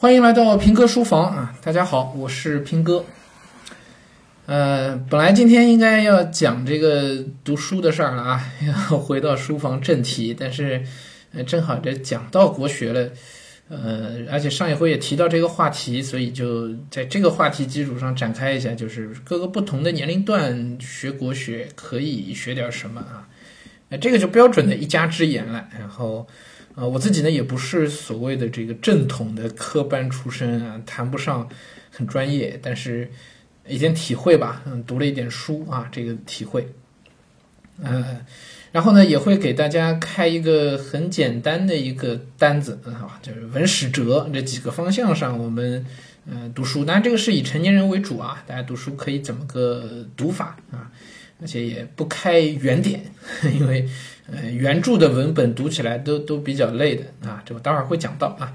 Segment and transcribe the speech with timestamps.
[0.00, 1.54] 欢迎来到平哥书房啊！
[1.62, 3.04] 大家好，我是平哥。
[4.46, 10.82] 呃，本来今天应该要讲这个读书的事儿了啊， 要回到书房正题，但是
[11.34, 13.10] 呃，正好这讲到国学了，
[13.68, 23.28] 呃，而且上一回也提到这个话题，所以就在这个话题基础上展开一下，就是各个不同的年龄段学国学可以学点什么啊？
[23.90, 26.26] 呃，这个就标准的一家之言了，然后。
[26.80, 31.46] 啊，我自己呢也不是所谓的这个正统的科班出身啊，谈不上
[31.90, 33.10] 很专业，但是
[33.68, 36.66] 一点体会吧，嗯，读了一点书啊，这个体会，
[37.82, 38.24] 嗯，
[38.72, 45.84] 然后呢也会给大家开一个很简单的一个单子啊，就是文史哲这几个方向上我们
[46.24, 50.90] 嗯读书，当然这个是以成年人为主啊，大家读书可以怎么个读法啊，
[51.40, 53.02] 而且也不开原点，
[53.58, 53.88] 因为。
[54.32, 58.52] 呃，原著的文本读起来都都比较累的啊，这我待会儿会讲到啊。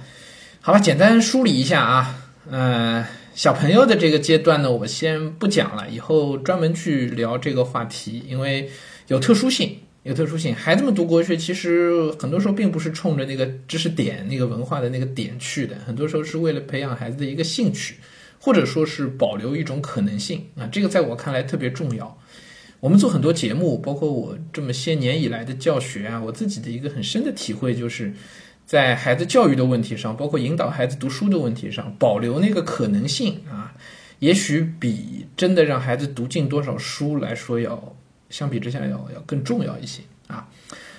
[0.62, 2.32] 好吧，简单梳理一下啊。
[2.50, 8.70] 呃，小朋友的这个阶段呢，我先不讲了，以后专门去聊这个话题，因为
[9.08, 10.56] 有特殊性，有特殊性。
[10.56, 17.96] 孩子们读国学，其实很多时候并不是冲着那个知识点、那个文化的那个点去的，很多时候是为了培养孩子的一个兴趣，
[18.40, 20.70] 或者说是保留一种可能性啊。
[20.72, 22.18] 这个在我看来特别重要。
[22.86, 28.14] 我们做很多节目，包括我这么些年以来的教学啊，我自己的一个很深的体会就是，
[28.64, 33.74] 在孩子教育的问题上，包括引导孩子读书的问题上，保留那个可能性啊，
[34.20, 37.96] 也许比真的让孩子读进多少书来说要，
[38.30, 40.48] 相比之下要要更重要一些啊。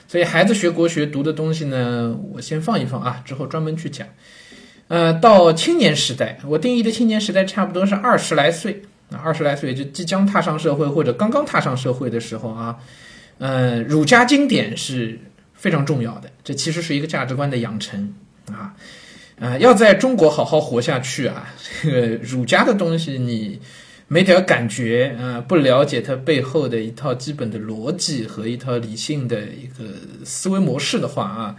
[0.09, 4.09] 所以孩子学国学读的东西呢，我先放一放啊，之后专门去讲。
[4.89, 8.83] 呃，到青年时代，我定义的青年时代差不多是二十来岁。
[9.09, 12.77] 那，二十来岁就即将踏上社会或者刚刚踏上社会的时候啊，
[13.39, 15.19] 呃，儒家经典是
[15.55, 16.31] 非常重要的。
[16.43, 18.15] 这其实是一个价值观的养成
[18.53, 18.75] 啊，
[19.39, 21.47] 啊，要在中国好好活下去啊，
[21.83, 23.61] 这个儒家的东西你
[24.09, 29.85] 没点感觉啊，不了解它背后的一套基本的逻辑和一套理性的一个
[30.25, 31.57] 思维模式的话啊，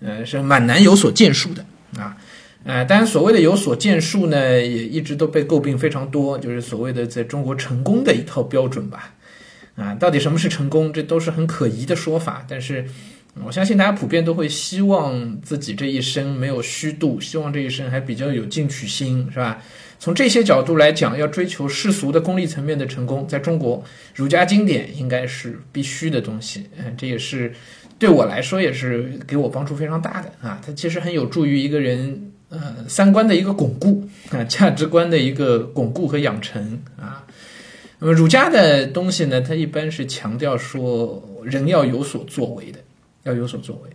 [0.00, 1.64] 呃，是蛮难有所建树的
[1.98, 2.16] 啊。
[2.68, 9.14] 呃，当然，所谓的有所建树呢，也一直都被诟病非常多，就是所谓的在中国成功的一套标准吧。
[9.76, 12.44] 啊，到底什么是成功，这都是很可疑的说法。
[12.48, 12.84] 但是，
[13.44, 19.62] 我相信大家普遍都会希望自己这一生没有虚度，希望这一生还比较有进取心，是吧？
[20.00, 26.66] 从这些角度来讲，要追求世俗的功利层面的成功，在中国儒家经典应该是必须的东西。
[26.76, 27.52] 嗯，这也是
[27.96, 30.60] 对我来说也是给我帮助非常大的啊。
[30.66, 32.32] 它其实很有助于一个人。
[32.48, 37.26] 呃，三观的一个巩固啊，价值观的一个巩固和养成啊。
[37.98, 42.78] 那么儒家的东西呢，它一般是强调说人要有所作为的，
[43.24, 43.90] 要有所作为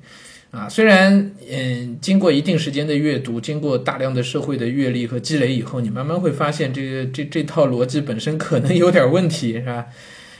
[0.51, 0.67] 啊。
[0.67, 9.85] 虽然嗯，经过一定时间的阅读，经过大量的社会的阅历和积累以后，你慢慢会发现这个这这套逻辑本身可能有点问题，是吧？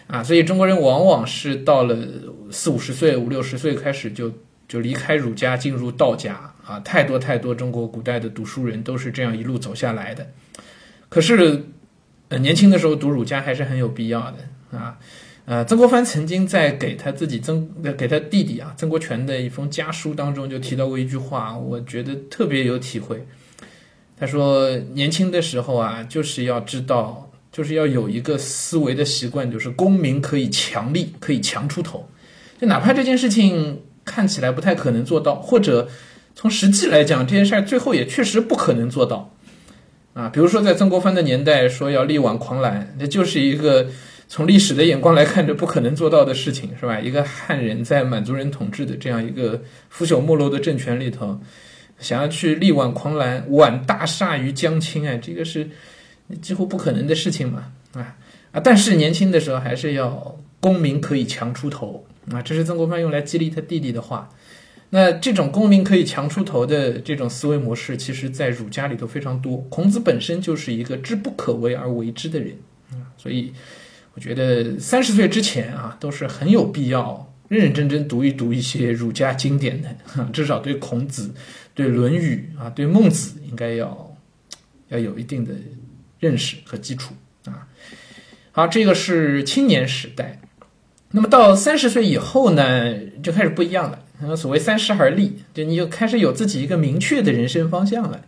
[0.08, 1.98] 啊，所以中国人往往是到了
[2.52, 4.30] 四五十岁、五六十岁开始就
[4.68, 6.51] 就离开儒家，进入道家。
[6.66, 10.28] 啊，太多太多中国古代的读书人都是这样一路走下来的。
[11.10, 11.66] 可是，
[12.30, 14.98] 呃，年轻的时候读儒家还是很有必要的啊。
[15.46, 17.68] 呃，曾国藩曾经在给他自己曾
[17.98, 23.26] 给他弟弟啊曾国荃的一封家书当中就提到过一句话，我觉得特别有体会。
[24.18, 32.08] 他说，年轻的时候啊，就是要知道，就是要有一个思维的习惯，就是功名可以强立，可以强出头。
[32.60, 35.90] 就哪怕这件事情看起来不太可能做到，或者。
[36.34, 39.32] 从实际来讲，这件事儿最后也确实不可能做到，
[40.14, 43.88] 啊，比如说在曾国藩的年代说要力挽狂澜，那就是一个
[44.28, 47.00] 从历史的眼光来看着不可能做到的事情，是吧？
[47.00, 51.38] 一个汉人在满族人统治的这样一个腐朽没落的政权里头，
[52.00, 55.70] 想要去力挽狂澜，挽大厦于江青，哎，这个是
[56.42, 58.16] 几乎不可能的事情嘛，啊
[58.54, 58.62] 啊！
[58.64, 64.30] 但是年轻的时候还是要功名可以强出头啊，这是曾国藩用来激励他弟弟的话。
[64.94, 69.58] 那这种功名可以强出头的这种思维模式，其实在儒家里头非常多。
[69.70, 72.58] 孔子本身就是一个知不可为而为之的人
[72.92, 73.54] 啊，所以
[74.14, 79.96] 我觉得三十岁之前啊，都是很有必要认认真真读一读一些儒家经典的，
[80.34, 81.34] 至少对孔子、
[81.74, 84.16] 对《论语》啊、对孟子应该要
[84.90, 85.54] 要有一定的
[86.20, 87.14] 认识和基础
[87.46, 87.66] 啊。
[88.52, 90.42] 好，这个是青年时代。
[91.12, 92.94] 那么到三十岁以后呢，
[93.24, 94.00] 就开始不一样了。
[94.36, 98.22] 所谓三十而立，就你就开始有自己一个明确的人生方向了。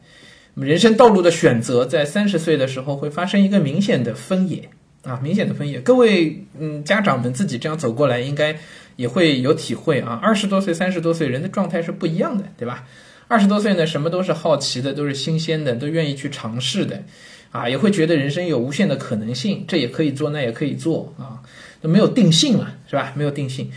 [0.56, 4.69] 人生道路的选择在三十岁的时候会发生一个明显的分野
[5.04, 5.80] 啊，明显的分野。
[5.80, 8.57] 各位嗯，家长们自己这样走过来，应该
[8.95, 10.19] 也会有体会啊。
[10.22, 12.86] 二十多岁、三十多岁人的状态是不一样的，对吧？
[13.28, 17.04] 二十多岁呢，什么都是好奇的，都是新鲜的，都愿意去尝试的，
[17.51, 21.42] 啊，也会觉得人生有无限的可能性，这也可以做，那也可以做啊，
[21.81, 23.13] 都没有定性了，是吧？
[23.16, 23.72] 没有定性。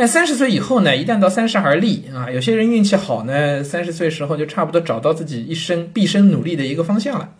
[0.00, 7.34] 但三十岁以后呢，一旦到三十而立啊，有些人运气好呢，三十岁时候就差不多找到自己一生毕生努力的一个方向了。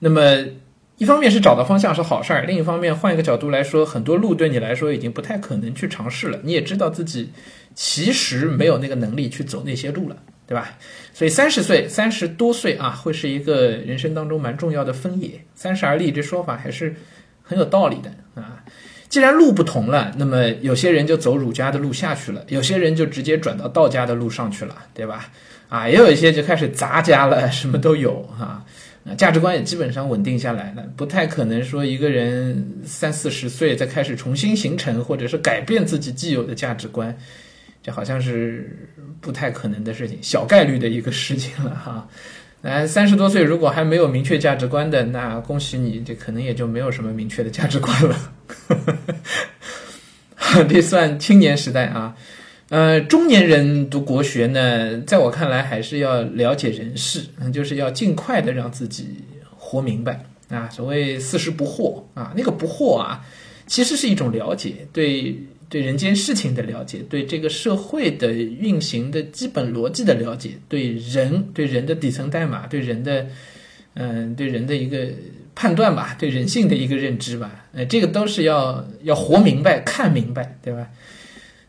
[0.00, 0.44] 那么，
[0.96, 6.40] 一方面是找到方向是好事儿，另一方面换一个角度来说，很多路对你来说已经不太可能去尝试了。
[6.42, 7.30] 你也知道自己
[7.76, 10.16] 其实没有那个能力去走那些路了，
[10.48, 10.76] 对吧？
[11.12, 15.40] 所以三十岁、三十多岁啊，会是一个人生当中蛮重要的分野。
[15.54, 16.96] 三十而立这说法还是
[17.44, 18.53] 很有道理的啊。
[19.14, 25.30] 既然路不同了，那么有些人就走儒家的路下去了，有些人就直接转到道家的路上去了，对吧？
[25.68, 28.64] 啊，也有一些就开始杂家了，什么都有啊。
[29.16, 37.16] 价值观也基本上稳定下来了，不太可能说一个人三四十岁再开始重新形成或者是改变自己既有的价值观，
[37.84, 38.76] 这好像是
[39.20, 42.08] 不太可能的事情，小概率的一个事情了哈。
[42.64, 48.16] 哎，三十多岁如果还没有明确价值观的，那恭喜你，这可能也就没有什么明确的价值观了。
[50.66, 52.16] 这算青年时代啊。
[52.70, 59.22] 呃，中年人读国学呢，在我看来还是要了解人事，就是要尽快的让自己
[59.54, 60.66] 活明白啊。
[60.70, 63.22] 所谓四十不惑啊，那个不惑啊，
[63.66, 65.36] 其实是一种了解，对。
[65.68, 73.26] 对人间事情的了解，对这个社会的运行的基本逻辑的了解，对人对人的底层代码，对人的，
[73.94, 75.08] 嗯，对人的一个
[75.54, 80.90] 判断吧，对人性的一个认知吧，呃，这个都是要要活明白、看明白，对吧？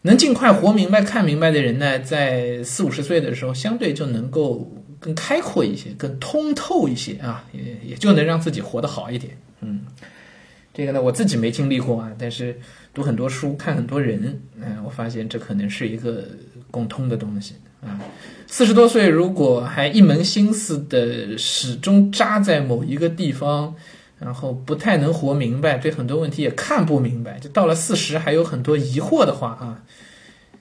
[0.04, 9.36] 能尽快活明白、看明白的人呢，在四五十岁的时候，相对就能够更开阔一些、更通透一些啊，也也就能让自己活得好一点。
[9.62, 9.82] 嗯，
[10.74, 12.60] 这个呢，我自己没经历过啊，但是。
[12.96, 16.24] 读很多书，看很多人，嗯，我发现这可能是一个
[16.72, 18.00] 共通的东西啊。
[18.48, 23.76] 四十多岁如果还一门心思的始终扎在某一个地方，
[24.18, 29.84] 然后不太能活明白，对很多问题也看不明白，就到了四十还有很多疑惑的话啊，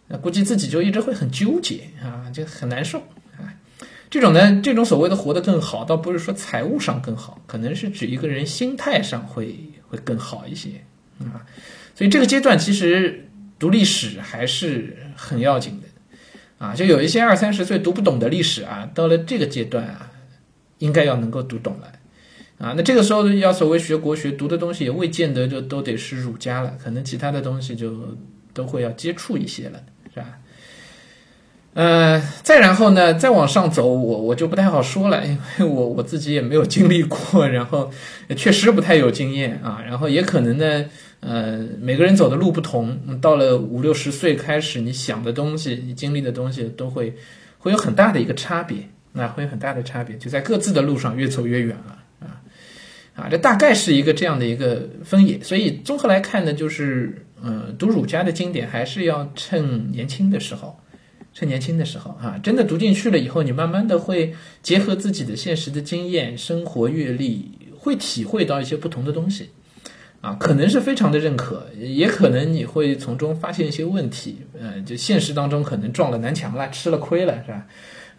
[0.09, 2.99] 那估计自己就一直会很纠结啊，就很难受
[3.39, 3.47] 啊。
[4.11, 9.57] 这种呢，这种所谓的活得更好，倒不是说财务上更好，可能是指一个人心态上会
[9.87, 10.71] 会更好一些
[11.21, 11.47] 啊。
[11.95, 20.11] 所以这个阶段其实读历史还是很要紧的，啊，就有一些二三十岁读不懂的历史啊，到了这个阶段啊，
[20.79, 21.93] 应该要能够读懂了，
[22.59, 28.19] 啊，那这个时候要所谓学国学，读的东西也未见得就都得是儒家了，可能其他的东西就
[28.53, 29.81] 都会要接触一些了，
[30.13, 30.27] 是吧？
[31.75, 37.91] 呃，再然后呢，再往上走，我我就不太好说了，因为我我自己也没有经历过，然后
[38.37, 40.85] 确实不太有经验啊，然后也可能呢。
[41.27, 47.15] 呃，每个人走的路不同，到了五六十岁开始，你想的东西，你经历的东西，都会
[47.57, 52.43] 会有很大的一个差别，那会有很大的差别，就在各自的路上越走越远了啊
[53.17, 55.43] 啊，这大概是一个这样的一个分野。
[55.43, 60.79] 所以综合来看呢，就是呃，读儒家的经典还是要趁年轻的时候，
[61.33, 69.49] 趁年轻的时候啊，真的读进去了以后，你慢慢的会结合自己的现实的经验、生活阅历，会体会到一些不同的东西。
[70.25, 77.67] 啊，可能是非常的认可，也可能你会从中发现一些问题，嗯，就现实当中可能撞了南墙了，吃了亏了，是吧？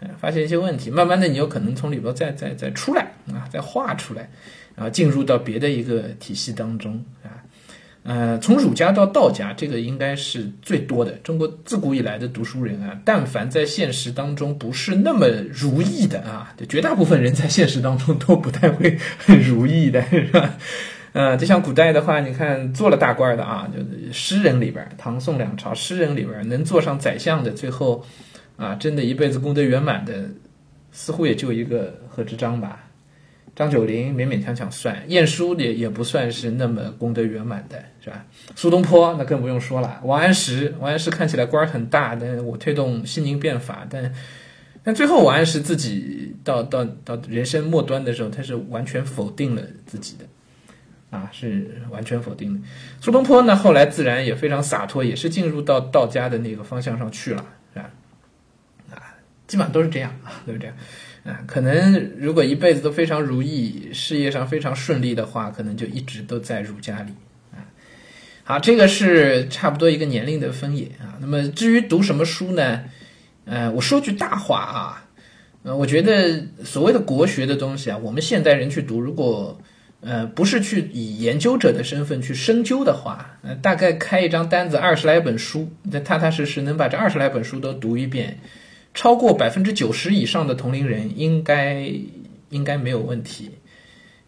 [0.02, 4.30] 嗯，发现一些问题，慢慢的你有可能从里边再再再出来啊，再画出来，
[4.76, 7.42] 然后进入到别的一个体系当中啊，
[8.04, 11.14] 呃，从儒家到道家，这个应该是最多的。
[11.24, 20.54] 中国自古以来的读书人啊，但凡在现实当中不是那么如意的啊，绝大部分人在现实当中都不太会很 如意的，是吧？
[21.16, 28.04] 呃，就像古代的话，你看做了大官的啊，就是诗人里边，唐宋两朝诗人里边能做上宰相的，最后
[28.58, 30.30] 啊，真的一辈子功德圆满的，
[30.92, 32.90] 似乎也就一个贺知章吧，
[33.56, 38.26] 张九龄勉勉强强算，晏殊也也不算是那么功德圆满的，是吧？
[38.54, 44.14] 苏东坡那更不用说了，王安石，王安石看起来官很大，但我推动西宁变法，但
[44.84, 50.26] 但最后王安石自己到到到人生末端的时候，他是完全否定了自己的。
[51.10, 52.60] 啊，是完全否定的。
[53.00, 57.90] 苏东坡呢，后来自然也非常洒脱，也是进入到道家的那个方向上去了，是吧？
[58.92, 59.16] 啊，
[59.48, 60.76] 基本上都是这样啊，都是这样。
[61.24, 67.14] 啊，可能如果一辈子都非常如意，事业上非常顺利的话，可能就一直都在儒家里
[67.52, 67.66] 啊。
[68.44, 71.18] 好，这个是差不多一个年龄的分野啊。
[71.20, 72.84] 那么至于读什么书呢？
[73.46, 75.08] 呃，我说句大话啊，
[75.64, 79.60] 呃，我觉得所谓的国学的东西啊，我们现代人去读，如果
[80.02, 88.40] 呃，不是去以研究者的身份去深究的话，呃，大概开一张单子二十来本书，那踏踏实实能把这二十来本书都读一遍，
[88.94, 91.92] 超过百分之九十以上的同龄人应该
[92.50, 93.50] 应该没有问题，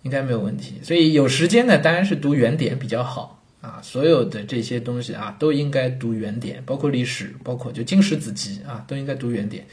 [0.02, 0.76] 应该没有问题。
[0.82, 3.80] 所以有时间呢，当然是读原点比较好啊。
[3.84, 9.66] 所有的这些东西啊，都应该读原点，包括历史，包括就经史子集啊，都应该读原点。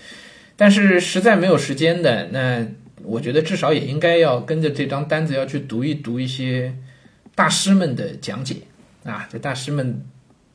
[0.57, 2.67] 但是实在没有时间的，那
[3.05, 6.75] 我觉得至少也应该要跟着这张单子要去读一读一些
[7.35, 8.57] 大师们的讲解
[9.05, 10.05] 啊，这大师们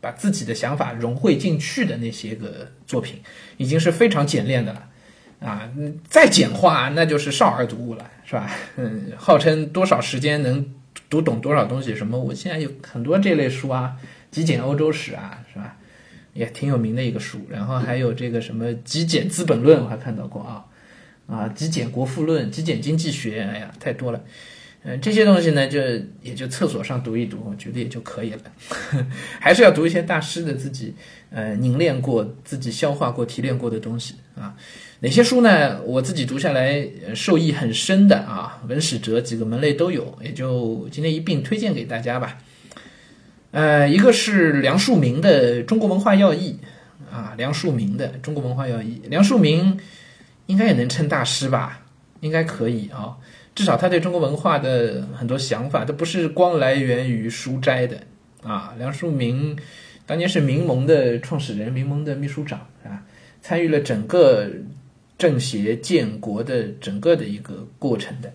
[0.01, 3.21] 把自己的想法融汇进去的那些个作品，
[3.57, 4.87] 已经是非常简练的了
[5.39, 5.69] 啊。
[6.09, 8.49] 再简化那就是少儿读物了，是吧？
[8.77, 10.65] 嗯，号称多少时间能
[11.09, 11.95] 读懂多少东西？
[11.95, 12.19] 什么？
[12.19, 13.95] 我现在有很多这类书啊，
[14.31, 15.75] 《极简欧洲史》啊，是吧？
[16.33, 20.63] 也挺有名的一个书，然后还有这个什么《极简资本论》，我还看到过啊，
[21.29, 24.21] 啊，《极简国富论》《极简经济学》，哎呀，太多了。
[24.81, 25.77] 嗯，这些东西呢，就
[26.23, 28.39] 也就厕所上读一读，我觉得也就可以了。
[29.37, 30.95] 还是要读一些大师的自己
[31.31, 34.55] 呃凝练过、自己消化过、提炼过的东西啊。
[35.01, 35.81] 哪些书呢？
[35.83, 42.37] 我自己读下来受益很深的啊，文史哲几个门类都有，也就今天一并推荐给大家吧。
[43.51, 46.57] 呃，一个是梁漱溟的《中国文化要义》
[47.13, 49.77] 啊，梁漱溟的《中国文化要义》，梁漱溟
[50.49, 51.85] 应该也能称大师吧？
[52.21, 53.15] 应该可以啊，
[53.53, 58.01] 至少他对中国文化的很多想法都不是光来源于书斋的
[58.41, 58.73] 啊。
[58.79, 59.55] 梁漱溟
[60.07, 63.05] 当年是民盟的创始人，民盟的秘书长啊，
[63.43, 64.49] 参与了整个
[65.19, 68.33] 政协建国的整个的一个过程的。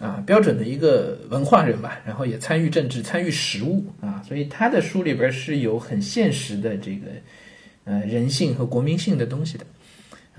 [0.00, 7.08] 啊，标准的一个文化人吧，然后也参与政治，参与实务啊，所以他的书里边是有很现实的这个
[7.84, 9.66] 呃人性和国民性的东西的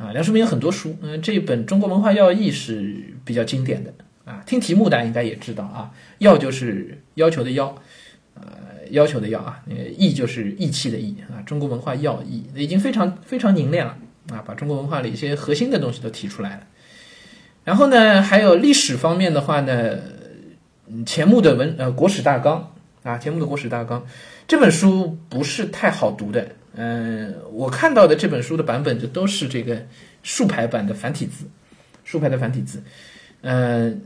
[0.01, 0.11] 啊。
[0.11, 3.93] 梁漱溟有很多书，嗯，这一本《中国文化要义》是比较经典的
[4.25, 4.41] 啊。
[4.45, 7.75] 听题目大家应该也知道啊，要就是要求的要，
[8.33, 8.43] 呃，
[8.89, 11.41] 要求的要啊，那个义就是义气的义啊。
[11.45, 13.95] 中国文化要义已经非常非常凝练了
[14.31, 16.63] 啊，把中国文化的一些核心的东西都提出来了。
[17.63, 19.99] 然后呢，还有历史方面的话呢，
[21.05, 22.73] 钱穆的文呃《国史大纲》
[23.09, 24.01] 啊，钱穆的《国史大纲》
[24.47, 29.85] 这本书不是太好读的，嗯，我看到的这本书的版本就都是这个
[30.23, 31.45] 竖排版的繁体字，
[32.03, 32.81] 竖排的繁体字，
[33.41, 34.01] 嗯，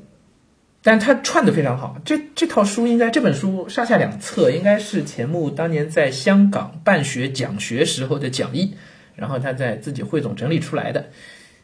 [0.81, 2.00] 但它串的非常好。
[2.03, 8.74] 这这套书应该这本书上下两册应该是钱穆当年在香港办学讲学时候的讲义，
[9.15, 11.05] 然后他在自己汇总整理出来的，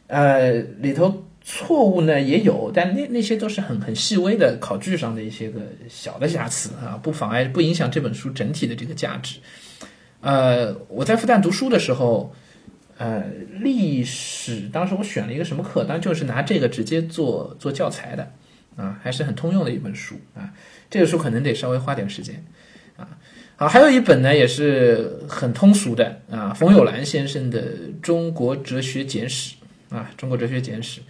[0.06, 1.24] 呃，里头。
[1.44, 9.40] 错误呢也有，但那那些都是很很细微的考据上的一些个小的瑕疵啊，不妨碍不影响这本书整体的这个价值。
[10.22, 12.34] 呃，我在复旦读书的时候，
[12.96, 13.24] 呃，
[13.60, 18.32] 历史当时我选了一个什么课，当然就是拿这个直接做做教材的
[18.76, 20.50] 啊，还是很通用的一本书啊。
[20.88, 22.44] 这个书可能得稍微花点时间
[22.96, 23.08] 啊。
[23.56, 27.60] 好，还有一本呢也是很通俗的啊，冯友兰先生的
[28.00, 29.56] 《中国哲学简史》
[29.94, 31.00] 啊，《中国哲学简史》。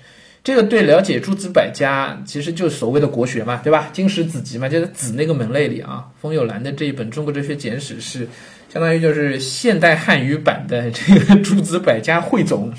[0.44, 3.90] 这个对了解诸子百家，其实就是所谓的国学嘛，对吧？
[3.92, 6.10] 经史子集嘛，就是子那个门类里啊。
[6.20, 8.26] 冯友兰的这一本《中国哲学简史》是
[8.72, 12.72] 相当于就是现代汉语版的这个 诸子百家汇总，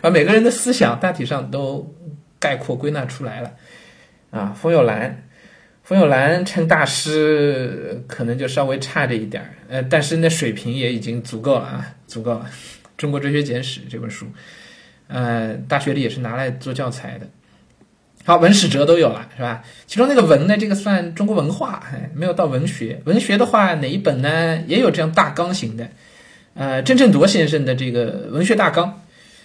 [0.00, 1.94] 把每个人的思想大体上都
[2.40, 3.52] 概括归纳出来了
[4.32, 4.52] 啊。
[4.60, 5.28] 冯友兰，
[5.84, 12.50] 冯友兰称大师可能就稍微差这一点儿，呃，但是那水平也已经足够了啊，足够了。
[12.96, 14.26] 《中国哲学简史》这本书。
[15.06, 17.28] 呃，大学里也是拿来做教材的。
[18.24, 19.64] 好，文史哲都有了，是吧？
[19.86, 21.82] 其中那个文呢，这个算中国文化，
[22.14, 23.00] 没有到文学。
[23.04, 24.62] 文学的话，哪一本呢？
[24.68, 25.88] 也有这样大纲型的。
[26.54, 28.86] 呃，郑振铎先生的这个《文学大纲》，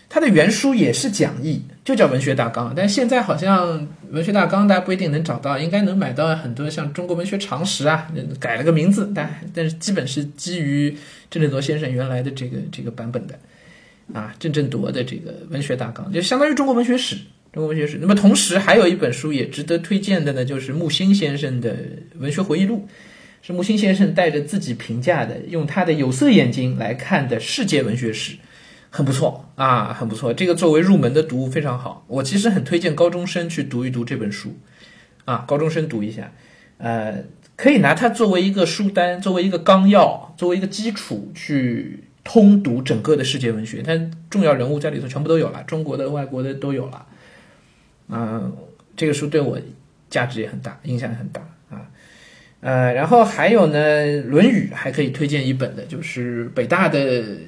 [0.10, 2.70] 他的原书也是讲义，就叫《文学大纲》。
[2.76, 3.80] 但现在好像
[4.12, 8.08] 《文学大纲》大家不一定能找到，应该能买到很多像《中国文学常识》啊，
[8.40, 10.96] 改了个名字，但但是基本是基于
[11.32, 13.34] 郑振铎先生原来的这个这个版本的。
[14.14, 17.18] 啊，郑振铎的这个文学大纲就相当于中国文学史，
[17.54, 17.98] 中国文学史。
[18.00, 21.76] 那么同时还有一本书也值得推荐的呢，就是木心先生的
[22.20, 22.88] 文学回忆录，
[23.42, 28.38] 是木心先生带着自己评价的，用他的有色眼睛来看的世界文学史，
[28.90, 30.34] 很不错啊，很不错。
[30.34, 34.58] 这个作为入门的读物非常好，我其实很推荐高中生去读一读这本书，
[35.26, 36.32] 啊，高中生读一下，
[36.78, 37.24] 呃，
[37.56, 42.04] 可以拿它作为一个书单，作为一个纲要，作为一个基础去。
[42.30, 43.98] 通读整个的世界文学，它
[44.30, 47.07] 重要人物在里头全部都有了，中国的、外国的都有了。
[48.10, 48.56] 嗯，
[48.96, 49.60] 这个书对我
[50.10, 51.86] 价值也很大，影响也很大啊。
[52.62, 53.78] 呃，然后还有呢，
[54.28, 57.00] 《论语》还可以推荐一本的，就是北大的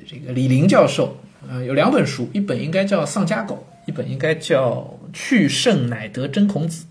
[0.07, 1.17] 这个李林教授，
[1.49, 4.81] 呃，有两本书，一本应该叫《丧家狗》，一本应该叫
[5.13, 6.85] 《去圣乃得真孔子》，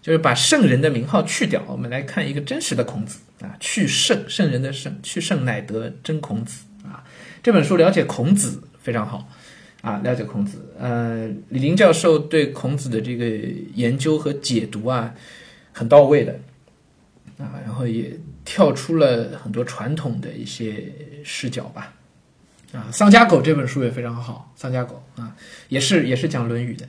[0.00, 7.04] 就是把圣人的名号去掉，我们来看一个真实的孔子啊，去圣圣人的圣，去圣乃得真孔子啊。
[7.42, 9.28] 这本书了解孔子非常好，
[9.82, 10.72] 啊，了解孔子。
[10.78, 13.26] 呃，李林教授对孔子的这个
[13.74, 15.14] 研究和解读啊，
[15.72, 16.38] 很到位的
[17.38, 20.92] 啊，然后也跳出了很多传统的一些
[21.24, 21.94] 视角吧。
[22.72, 25.34] 啊，《丧家狗》这本书也非常好，《丧家狗》啊，
[25.68, 26.86] 也是也是讲《论语》的。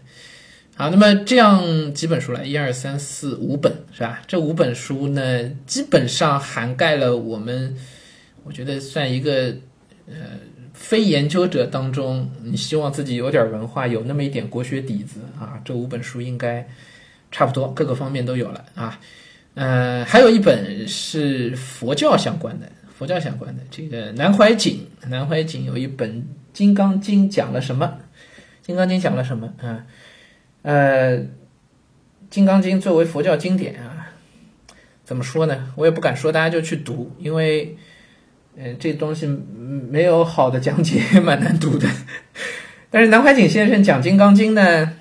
[0.75, 4.21] 好，那么这样几本书了，一二三四五本是吧？
[4.27, 7.75] 这五本书呢，基本上涵盖了我们，
[8.43, 9.55] 我觉得算一个
[10.07, 10.13] 呃
[10.81, 16.67] 非研究者当中，你希望自己有点文化，有那么一点国学底子啊，这五本书应该
[17.31, 18.99] 差不多，各个方面都有了啊。
[19.53, 22.69] 呃，还有一本是佛教相关的。
[22.97, 26.21] 佛教相关的这个南怀瑾，南怀瑾有一本
[26.53, 27.85] 《金刚经》，讲了什么？
[28.65, 29.53] 《金刚经》讲了什么？
[29.61, 29.85] 啊，
[30.63, 31.17] 呃，
[32.29, 34.13] 《金刚经》作为佛教经典啊，
[35.03, 35.71] 怎么说呢？
[35.75, 37.75] 我也不敢说大家就去读，因为，
[38.57, 39.27] 呃，这东西
[39.89, 41.87] 没有好的讲解， 蛮难读的。
[42.89, 44.93] 但是南怀瑾先生讲《金刚经》呢，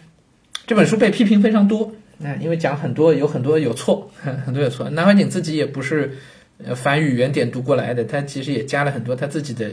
[0.67, 1.93] 这本书被批评非常多，
[2.23, 4.11] 啊，因为讲很多有很多有错，
[4.45, 4.89] 很多有错。
[4.91, 6.17] 南怀瑾自己也不是。
[6.63, 9.67] 呃，梵语原点读过来的，他其实也加了很多他自己的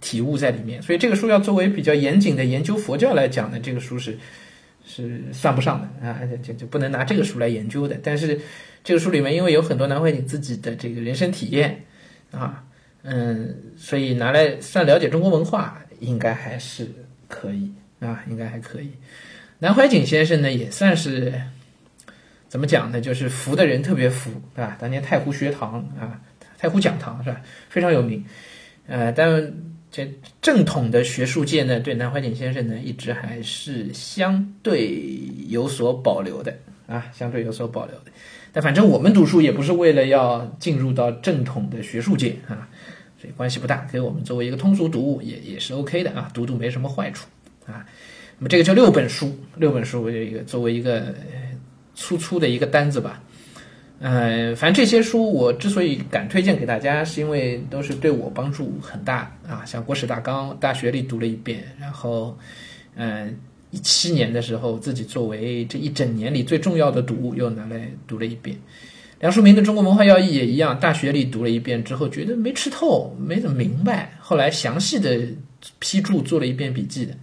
[0.00, 4.16] 体悟在里面，所以这个书要作为比较严谨的研究佛教来讲呢，这个书是
[4.86, 8.00] 是算不上的啊，就就不能拿这个书来研究的。
[8.02, 8.40] 但是
[8.82, 11.84] 这个书里面因为有很多南怀瑾自己的这个人生体验
[12.30, 12.64] 啊，
[13.02, 16.88] 嗯，所以拿来算了解中国文化，应该还是
[17.28, 18.90] 可以啊，应该还可以。
[19.58, 21.32] 南怀瑾先生呢，也算是。
[22.48, 23.00] 怎么讲呢？
[23.00, 24.76] 就是服的人特别服，对吧？
[24.78, 26.20] 当年太湖学堂啊，
[26.58, 27.40] 太湖讲堂是吧？
[27.70, 28.22] 非常有名。
[28.86, 29.50] 呃，但
[29.90, 30.06] 这
[30.42, 35.00] 正统的学术界呢，对南怀瑾先生呢，一直还是相对
[35.48, 36.54] 有所保留的
[36.86, 38.12] 啊，相对有所保留的。
[38.52, 42.68] 但反正我们读书也不是为了要进入到正统的学术界啊，
[43.20, 43.86] 所以关系不大。
[43.92, 47.26] 给我们作为一个通俗读物也也是 OK 的啊，读读没什么坏处
[47.66, 47.86] 啊。
[48.38, 51.14] 那么这个就六本书，六本书这个作为一个。
[51.94, 53.22] 粗粗的一个单子吧，
[54.00, 59.62] 呃，反正这些书我之所以敢推荐给大家，是因为都是对我帮助很大啊。
[59.66, 62.36] 像《国史大纲》，大学里读了一遍，然后，
[62.94, 63.36] 嗯，
[63.72, 68.56] 一七年的时候自己作为这一整年里最重要的读物，又拿来读了一遍。
[69.18, 75.18] 梁漱溟的《中国文化要义》也一样，大学里读了一遍之后，觉得没吃透，没怎么明白，后来详细的
[75.78, 77.14] 批注做了一遍笔记的。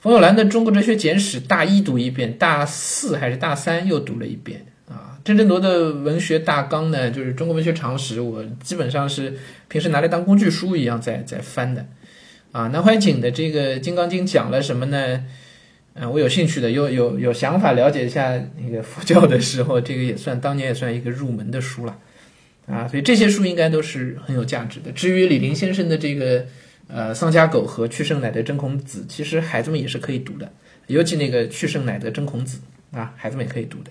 [0.00, 5.16] 冯友兰的《中国哲学简史》大一读一遍，大四还是大三又读了一遍啊。
[5.22, 11.86] 郑振铎的文学大纲呢，就是中国文学常识，我基本上是平时拿来当工具书一样在在翻的
[12.50, 12.66] 啊。
[12.68, 15.24] 南怀瑾的这个《金刚经》讲了什么呢？
[15.94, 21.98] 嗯，我有兴趣的，有有有想法了解一下那个佛教的时候，这个也算当年也算一个入门的书了
[22.66, 22.88] 啊。
[22.88, 24.90] 所以这些书应该都是很有价值的。
[24.92, 26.46] 至于李林先生的这个。
[26.88, 30.52] 呃，丧家狗和去圣乃德真孔子，其实孩子们也是可以读的，
[30.88, 33.90] 尤其那个去圣乃德真孔子啊，孩子们也可以读的。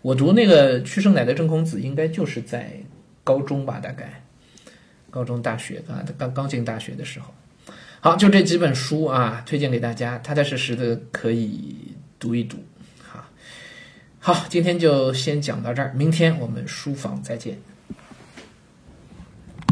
[0.00, 2.72] 我读那个去圣乃德真孔子，应该就是在
[3.22, 4.22] 高中吧，大概
[5.10, 7.34] 高中、大学啊，刚刚进大学的时候。
[8.00, 12.56] 好，就这几本书啊，推荐给大家，踏踏实实的可以读一读。
[13.02, 13.28] 好，
[14.20, 17.58] 好，今天就先讲到这儿，明天我们书房再见。